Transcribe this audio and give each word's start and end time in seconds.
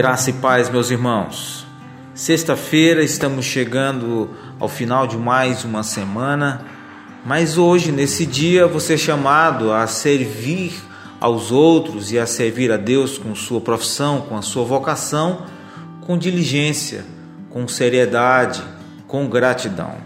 Graça 0.00 0.30
e 0.30 0.32
paz, 0.32 0.70
meus 0.70 0.90
irmãos. 0.90 1.66
Sexta-feira 2.14 3.04
estamos 3.04 3.44
chegando 3.44 4.30
ao 4.58 4.66
final 4.66 5.06
de 5.06 5.18
mais 5.18 5.62
uma 5.62 5.82
semana, 5.82 6.64
mas 7.22 7.58
hoje, 7.58 7.92
nesse 7.92 8.24
dia, 8.24 8.66
você 8.66 8.94
é 8.94 8.96
chamado 8.96 9.70
a 9.70 9.86
servir 9.86 10.72
aos 11.20 11.52
outros 11.52 12.10
e 12.12 12.18
a 12.18 12.24
servir 12.24 12.72
a 12.72 12.78
Deus 12.78 13.18
com 13.18 13.34
sua 13.34 13.60
profissão, 13.60 14.22
com 14.22 14.38
a 14.38 14.40
sua 14.40 14.64
vocação, 14.64 15.44
com 16.00 16.16
diligência, 16.16 17.04
com 17.50 17.68
seriedade, 17.68 18.62
com 19.06 19.28
gratidão. 19.28 19.96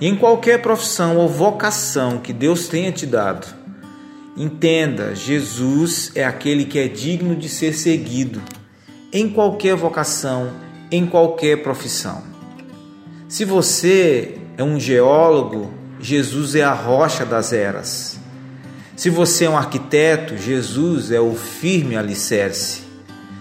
E 0.00 0.06
em 0.06 0.14
qualquer 0.14 0.62
profissão 0.62 1.16
ou 1.16 1.28
vocação 1.28 2.18
que 2.18 2.32
Deus 2.32 2.68
tenha 2.68 2.92
te 2.92 3.04
dado, 3.04 3.48
entenda: 4.36 5.16
Jesus 5.16 6.12
é 6.14 6.24
aquele 6.24 6.64
que 6.64 6.78
é 6.78 6.86
digno 6.86 7.34
de 7.34 7.48
ser 7.48 7.74
seguido 7.74 8.40
em 9.16 9.30
qualquer 9.30 9.74
vocação, 9.74 10.52
em 10.90 11.06
qualquer 11.06 11.62
profissão. 11.62 12.22
Se 13.26 13.46
você 13.46 14.36
é 14.58 14.62
um 14.62 14.78
geólogo, 14.78 15.72
Jesus 15.98 16.54
é 16.54 16.62
a 16.62 16.74
rocha 16.74 17.24
das 17.24 17.50
eras. 17.50 18.18
Se 18.94 19.08
você 19.08 19.46
é 19.46 19.50
um 19.50 19.56
arquiteto, 19.56 20.36
Jesus 20.36 21.10
é 21.10 21.18
o 21.18 21.34
firme 21.34 21.96
alicerce. 21.96 22.82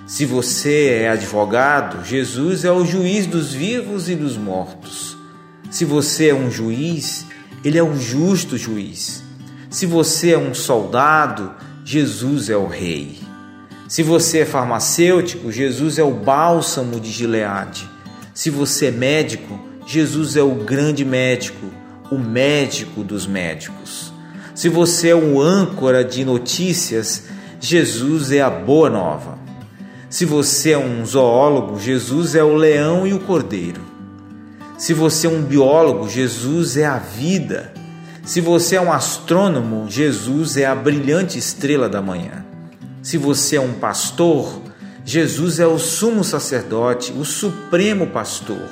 Se 0.08 0.26
você 0.26 1.02
é 1.02 1.10
advogado, 1.10 2.06
Jesus 2.06 2.64
é 2.64 2.72
o 2.72 2.86
juiz 2.86 3.28
dos 3.28 3.54
vivos 3.54 4.08
e 4.08 4.16
dos 4.16 4.38
mortos. 4.38 5.18
Se 5.70 5.84
você 5.84 6.30
é 6.30 6.34
um 6.34 6.50
juiz, 6.50 7.26
ele 7.66 7.78
é 7.78 7.84
o 7.84 7.98
justo 7.98 8.58
juiz. 8.58 9.22
Se 9.70 9.86
você 9.86 10.32
é 10.32 10.38
um 10.38 10.54
soldado, 10.54 11.54
Jesus 11.84 12.50
é 12.50 12.56
o 12.56 12.66
rei. 12.66 13.25
Se 13.88 14.02
você 14.02 14.40
é 14.40 14.46
farmacêutico, 14.46 15.52
Jesus 15.52 16.00
é 16.00 16.04
o 16.04 16.12
bálsamo 16.12 17.00
de 17.00 17.12
Gileade. 17.12 17.88
Se 18.34 18.50
você 18.50 18.88
é 18.88 18.92
médico, 18.92 19.60
Jesus 19.86 20.36
é 20.36 20.42
o 20.42 20.56
grande 20.56 21.06
médico, 21.06 21.68
o 22.10 22.18
médico 22.18 23.04
dos 23.04 23.28
médicos. 23.28 24.12
Se 24.56 24.70
você 24.70 25.10
é 25.10 25.16
um 25.16 25.40
âncora 25.40 26.04
de 26.04 26.26
notícias, 26.26 27.26
Jesus 27.60 28.32
é 28.32 28.42
a 28.42 28.50
boa 28.50 28.90
nova. 28.90 29.38
Se 30.10 30.26
você 30.26 30.72
é 30.72 30.78
um 30.78 31.06
zoólogo, 31.06 31.80
Jesus 31.80 32.34
é 32.34 32.44
o 32.44 32.56
leão 32.56 33.06
e 33.06 33.14
o 33.14 33.20
cordeiro. 33.20 33.82
Se 34.80 34.94
você 34.94 35.28
é 35.28 35.30
um 35.30 35.44
biólogo, 35.44 36.10
Jesus 36.10 36.76
é 36.76 36.86
a 36.86 36.98
vida. 36.98 37.72
Se 38.24 38.42
você 38.42 38.78
é 38.78 38.82
um 38.82 38.92
astrônomo, 38.92 39.86
Jesus 39.88 40.58
é 40.58 40.66
a 40.66 40.74
brilhante 40.74 41.38
estrela 41.38 41.88
da 41.88 42.02
manhã. 42.02 42.45
Se 43.06 43.20
você 43.20 43.58
é 43.58 43.62
um 43.62 43.74
pastor, 43.74 44.64
Jesus 45.06 45.60
é 45.60 45.68
o 45.68 45.78
sumo 45.78 46.24
sacerdote, 46.24 47.12
o 47.12 47.24
supremo 47.24 48.08
pastor. 48.08 48.68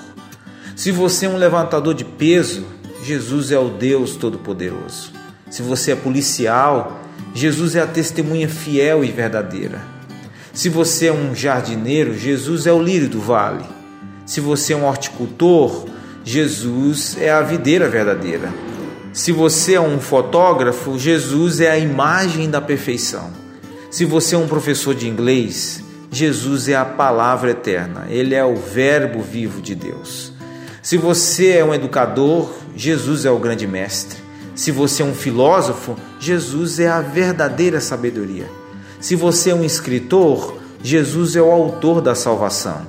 Se 0.75 0.89
você 0.89 1.27
é 1.27 1.29
um 1.29 1.37
levantador 1.37 1.93
de 1.93 2.03
peso, 2.03 2.65
Jesus 3.03 3.51
é 3.51 3.59
o 3.59 3.69
Deus 3.69 4.15
Todo-Poderoso. 4.15 5.11
Se 5.51 5.61
você 5.61 5.91
é 5.91 5.95
policial, 5.95 6.99
Jesus 7.35 7.75
é 7.75 7.81
a 7.81 7.85
testemunha 7.85 8.49
fiel 8.49 9.05
e 9.05 9.11
verdadeira. 9.11 9.79
Se 10.51 10.67
você 10.67 11.09
é 11.09 11.13
um 11.13 11.35
jardineiro, 11.35 12.17
Jesus 12.17 12.65
é 12.65 12.73
o 12.73 12.81
lírio 12.81 13.09
do 13.09 13.19
vale. 13.19 13.63
Se 14.25 14.41
você 14.41 14.73
é 14.73 14.75
um 14.75 14.87
horticultor, 14.87 15.85
Jesus 16.23 17.17
é 17.19 17.29
a 17.29 17.43
videira 17.43 17.87
verdadeira. 17.87 18.51
Se 19.13 19.31
você 19.31 19.75
é 19.75 19.81
um 19.81 19.99
fotógrafo, 19.99 20.97
Jesus 20.97 21.59
é 21.59 21.69
a 21.69 21.77
imagem 21.77 22.49
da 22.49 22.59
perfeição. 22.59 23.42
Se 23.93 24.05
você 24.05 24.33
é 24.33 24.37
um 24.39 24.47
professor 24.47 24.95
de 24.95 25.07
inglês, 25.07 25.83
Jesus 26.09 26.67
é 26.67 26.73
a 26.73 26.83
palavra 26.83 27.51
eterna, 27.51 28.07
ele 28.09 28.33
é 28.33 28.43
o 28.43 28.55
Verbo 28.55 29.21
vivo 29.21 29.61
de 29.61 29.75
Deus. 29.75 30.33
Se 30.81 30.97
você 30.97 31.51
é 31.51 31.63
um 31.63 31.75
educador, 31.75 32.51
Jesus 32.75 33.23
é 33.23 33.29
o 33.29 33.37
grande 33.37 33.67
mestre. 33.67 34.17
Se 34.55 34.71
você 34.71 35.03
é 35.03 35.05
um 35.05 35.13
filósofo, 35.13 35.95
Jesus 36.19 36.79
é 36.79 36.87
a 36.87 37.01
verdadeira 37.01 37.79
sabedoria. 37.79 38.49
Se 38.99 39.15
você 39.15 39.51
é 39.51 39.55
um 39.55 39.63
escritor, 39.63 40.57
Jesus 40.81 41.35
é 41.35 41.41
o 41.43 41.51
autor 41.51 42.01
da 42.01 42.15
salvação. 42.15 42.87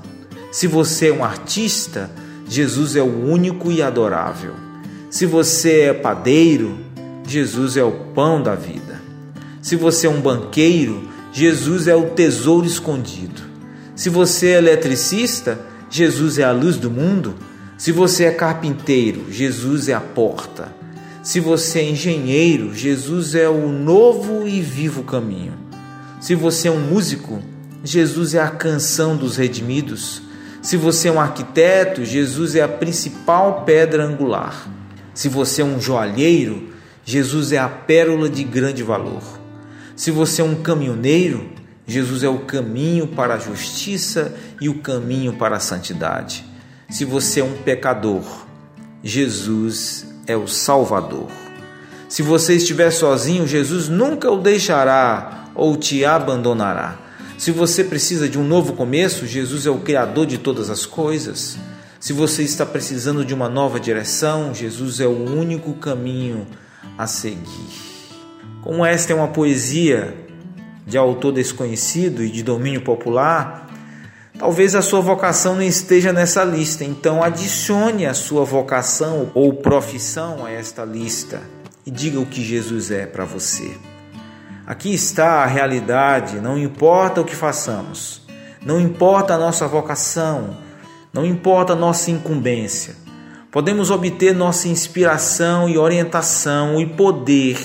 Se 0.50 0.66
você 0.66 1.08
é 1.08 1.12
um 1.12 1.22
artista, 1.22 2.10
Jesus 2.48 2.96
é 2.96 3.02
o 3.02 3.26
único 3.26 3.70
e 3.70 3.82
adorável. 3.82 4.54
Se 5.10 5.26
você 5.26 5.80
é 5.80 5.92
padeiro, 5.92 6.78
Jesus 7.28 7.76
é 7.76 7.84
o 7.84 7.92
pão 8.14 8.42
da 8.42 8.54
vida. 8.54 8.83
Se 9.64 9.76
você 9.76 10.06
é 10.06 10.10
um 10.10 10.20
banqueiro, 10.20 11.08
Jesus 11.32 11.88
é 11.88 11.96
o 11.96 12.10
tesouro 12.10 12.66
escondido. 12.66 13.40
Se 13.96 14.10
você 14.10 14.48
é 14.48 14.58
eletricista, 14.58 15.58
Jesus 15.88 16.38
é 16.38 16.44
a 16.44 16.52
luz 16.52 16.76
do 16.76 16.90
mundo. 16.90 17.34
Se 17.78 17.90
você 17.90 18.24
é 18.24 18.30
carpinteiro, 18.30 19.24
Jesus 19.30 19.88
é 19.88 19.94
a 19.94 20.02
porta. 20.02 20.70
Se 21.22 21.40
você 21.40 21.78
é 21.78 21.88
engenheiro, 21.88 22.74
Jesus 22.74 23.34
é 23.34 23.48
o 23.48 23.68
novo 23.70 24.46
e 24.46 24.60
vivo 24.60 25.02
caminho. 25.02 25.54
Se 26.20 26.34
você 26.34 26.68
é 26.68 26.70
um 26.70 26.80
músico, 26.80 27.42
Jesus 27.82 28.34
é 28.34 28.42
a 28.42 28.50
canção 28.50 29.16
dos 29.16 29.38
redimidos. 29.38 30.20
Se 30.60 30.76
você 30.76 31.08
é 31.08 31.12
um 31.12 31.18
arquiteto, 31.18 32.04
Jesus 32.04 32.54
é 32.54 32.60
a 32.60 32.68
principal 32.68 33.62
pedra 33.62 34.04
angular. 34.04 34.68
Se 35.14 35.26
você 35.26 35.62
é 35.62 35.64
um 35.64 35.80
joalheiro, 35.80 36.68
Jesus 37.02 37.50
é 37.50 37.56
a 37.56 37.68
pérola 37.70 38.28
de 38.28 38.44
grande 38.44 38.82
valor. 38.82 39.42
Se 39.96 40.10
você 40.10 40.42
é 40.42 40.44
um 40.44 40.56
caminhoneiro, 40.56 41.48
Jesus 41.86 42.22
é 42.24 42.28
o 42.28 42.40
caminho 42.40 43.06
para 43.06 43.34
a 43.34 43.38
justiça 43.38 44.34
e 44.60 44.68
o 44.68 44.80
caminho 44.80 45.34
para 45.34 45.56
a 45.56 45.60
santidade. 45.60 46.44
Se 46.88 47.04
você 47.04 47.40
é 47.40 47.44
um 47.44 47.56
pecador, 47.58 48.24
Jesus 49.02 50.06
é 50.26 50.36
o 50.36 50.48
Salvador. 50.48 51.28
Se 52.08 52.22
você 52.22 52.54
estiver 52.54 52.90
sozinho, 52.90 53.46
Jesus 53.46 53.88
nunca 53.88 54.30
o 54.30 54.40
deixará 54.40 55.50
ou 55.54 55.76
te 55.76 56.04
abandonará. 56.04 56.98
Se 57.38 57.50
você 57.50 57.84
precisa 57.84 58.28
de 58.28 58.38
um 58.38 58.44
novo 58.44 58.72
começo, 58.72 59.26
Jesus 59.26 59.66
é 59.66 59.70
o 59.70 59.80
Criador 59.80 60.26
de 60.26 60.38
todas 60.38 60.70
as 60.70 60.86
coisas. 60.86 61.56
Se 62.00 62.12
você 62.12 62.42
está 62.42 62.66
precisando 62.66 63.24
de 63.24 63.32
uma 63.32 63.48
nova 63.48 63.78
direção, 63.78 64.54
Jesus 64.54 65.00
é 65.00 65.06
o 65.06 65.24
único 65.24 65.74
caminho 65.74 66.46
a 66.98 67.06
seguir. 67.06 67.93
Como 68.64 68.82
esta 68.82 69.12
é 69.12 69.14
uma 69.14 69.28
poesia 69.28 70.14
de 70.86 70.96
autor 70.96 71.32
desconhecido 71.32 72.24
e 72.24 72.30
de 72.30 72.42
domínio 72.42 72.80
popular, 72.80 73.68
talvez 74.38 74.74
a 74.74 74.80
sua 74.80 75.02
vocação 75.02 75.54
não 75.54 75.62
esteja 75.62 76.14
nessa 76.14 76.42
lista. 76.44 76.82
Então, 76.82 77.22
adicione 77.22 78.06
a 78.06 78.14
sua 78.14 78.42
vocação 78.42 79.30
ou 79.34 79.52
profissão 79.52 80.46
a 80.46 80.50
esta 80.50 80.82
lista 80.82 81.42
e 81.84 81.90
diga 81.90 82.18
o 82.18 82.24
que 82.24 82.42
Jesus 82.42 82.90
é 82.90 83.04
para 83.04 83.26
você. 83.26 83.70
Aqui 84.66 84.94
está 84.94 85.42
a 85.42 85.46
realidade, 85.46 86.40
não 86.40 86.56
importa 86.56 87.20
o 87.20 87.24
que 87.24 87.36
façamos, 87.36 88.22
não 88.64 88.80
importa 88.80 89.34
a 89.34 89.38
nossa 89.38 89.68
vocação, 89.68 90.56
não 91.12 91.26
importa 91.26 91.74
a 91.74 91.76
nossa 91.76 92.10
incumbência. 92.10 92.96
Podemos 93.52 93.90
obter 93.90 94.34
nossa 94.34 94.68
inspiração 94.68 95.68
e 95.68 95.76
orientação 95.76 96.80
e 96.80 96.86
poder 96.86 97.58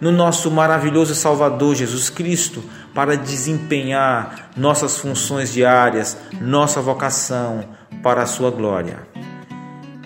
no 0.00 0.10
nosso 0.10 0.50
maravilhoso 0.50 1.14
Salvador 1.14 1.74
Jesus 1.74 2.08
Cristo 2.08 2.62
para 2.94 3.16
desempenhar 3.16 4.50
nossas 4.56 4.98
funções 4.98 5.52
diárias, 5.52 6.16
nossa 6.40 6.80
vocação 6.80 7.64
para 8.02 8.22
a 8.22 8.26
sua 8.26 8.50
glória. 8.50 9.00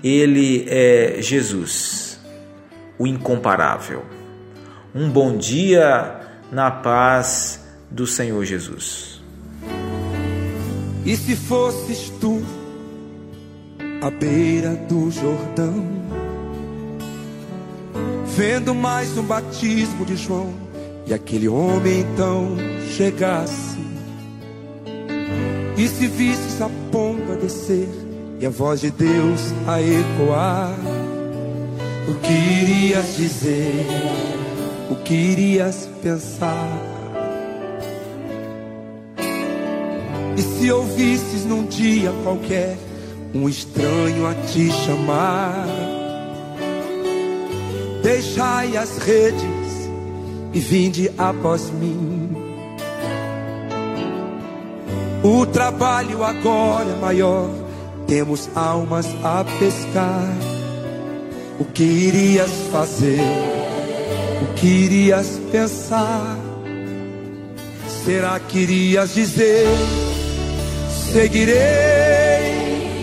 Ele 0.02 0.66
é 0.68 1.16
Jesus, 1.20 2.20
o 2.98 3.06
incomparável. 3.06 4.04
Um 4.94 5.08
bom 5.08 5.36
dia 5.36 6.20
na 6.52 6.70
paz 6.70 7.64
do 7.90 8.06
Senhor 8.06 8.44
Jesus. 8.44 9.22
E 11.06 11.16
se 11.16 11.36
fosses 11.36 12.10
tu 12.20 12.42
à 14.00 14.10
beira 14.10 14.74
do 14.88 15.10
Jordão? 15.10 16.03
Vendo 18.36 18.74
mais 18.74 19.16
um 19.16 19.22
batismo 19.22 20.04
de 20.04 20.16
João, 20.16 20.52
e 21.06 21.14
aquele 21.14 21.48
homem 21.48 22.00
então 22.00 22.56
chegasse, 22.96 23.78
e 25.76 25.86
se 25.86 26.08
visses 26.08 26.60
a 26.60 26.68
pomba 26.90 27.36
descer, 27.36 27.88
e 28.40 28.46
a 28.46 28.50
voz 28.50 28.80
de 28.80 28.90
Deus 28.90 29.40
a 29.68 29.80
ecoar, 29.80 30.74
o 32.08 32.14
que 32.14 32.32
irias 32.32 33.16
dizer, 33.16 33.86
o 34.90 34.96
que 34.96 35.14
irias 35.14 35.88
pensar? 36.02 36.68
E 40.36 40.42
se 40.42 40.72
ouvisses 40.72 41.44
num 41.44 41.64
dia 41.66 42.12
qualquer 42.24 42.76
um 43.32 43.48
estranho 43.48 44.26
a 44.26 44.34
te 44.34 44.72
chamar? 44.72 46.03
Deixai 48.04 48.76
as 48.76 48.98
redes 48.98 49.88
e 50.52 50.60
vinde 50.60 51.10
após 51.16 51.70
mim. 51.70 52.30
O 55.22 55.46
trabalho 55.46 56.22
agora 56.22 56.90
é 56.90 57.00
maior, 57.00 57.48
temos 58.06 58.50
almas 58.54 59.06
a 59.24 59.42
pescar. 59.58 60.36
O 61.58 61.64
que 61.64 61.82
irias 61.82 62.50
fazer? 62.70 63.22
O 64.42 64.52
que 64.52 64.66
irias 64.66 65.40
pensar? 65.50 66.36
Será 68.04 68.38
que 68.38 68.58
irias 68.58 69.14
dizer? 69.14 69.66
Seguirei 71.10 71.54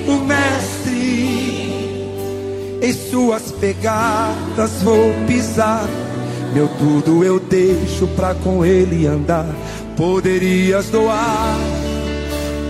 o 0.08 0.20
Mestre, 0.26 0.61
em 2.82 2.94
suas 2.94 3.52
pegadas 3.52 4.82
vou 4.82 5.14
pisar. 5.28 5.88
Meu 6.54 6.68
tudo 6.68 7.24
eu 7.24 7.40
deixo 7.40 8.08
pra 8.16 8.34
com 8.34 8.66
ele 8.66 9.06
andar. 9.06 9.48
Poderias 9.96 10.88
doar 10.88 11.58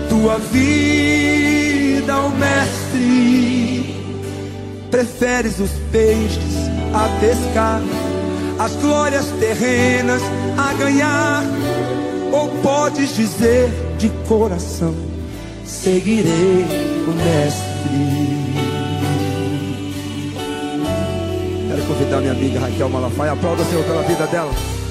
tua 0.08 0.38
vida 0.38 2.12
ao 2.12 2.28
Mestre. 2.30 3.94
Preferes 4.90 5.58
os 5.58 5.70
peixes 5.90 6.56
a 6.92 7.08
pescar, 7.18 7.80
as 8.58 8.76
glórias 8.76 9.26
terrenas 9.40 10.20
a 10.58 10.74
ganhar. 10.74 11.42
Ou 12.30 12.48
podes 12.62 13.16
dizer 13.16 13.70
de 13.98 14.10
coração: 14.28 14.94
Seguirei 15.64 16.66
o 17.06 17.12
Mestre. 17.12 18.61
Convidar 21.92 22.20
minha 22.20 22.32
amiga 22.32 22.58
Raquel 22.58 22.88
Malafaia. 22.88 23.32
Aplauda 23.32 23.62
o 23.62 23.66
Senhor 23.66 23.84
pela 23.84 24.02
vida 24.02 24.26
dela. 24.26 24.81